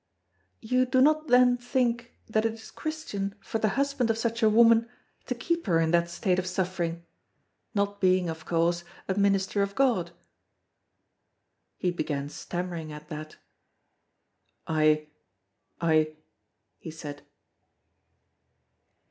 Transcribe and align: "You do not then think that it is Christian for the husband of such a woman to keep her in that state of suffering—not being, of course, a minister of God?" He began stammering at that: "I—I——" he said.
"You 0.61 0.87
do 0.87 0.99
not 0.99 1.27
then 1.27 1.57
think 1.57 2.15
that 2.27 2.43
it 2.43 2.53
is 2.53 2.71
Christian 2.71 3.35
for 3.39 3.59
the 3.59 3.67
husband 3.77 4.09
of 4.09 4.17
such 4.17 4.41
a 4.41 4.49
woman 4.49 4.89
to 5.27 5.35
keep 5.35 5.67
her 5.67 5.79
in 5.79 5.91
that 5.91 6.09
state 6.09 6.39
of 6.39 6.47
suffering—not 6.47 8.01
being, 8.01 8.27
of 8.27 8.43
course, 8.43 8.83
a 9.07 9.13
minister 9.13 9.61
of 9.61 9.75
God?" 9.75 10.09
He 11.77 11.91
began 11.91 12.29
stammering 12.29 12.91
at 12.91 13.09
that: 13.09 13.35
"I—I——" 14.67 16.15
he 16.79 16.89
said. 16.89 17.21